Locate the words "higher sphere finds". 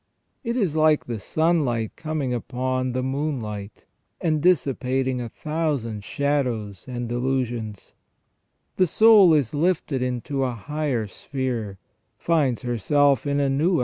10.55-12.63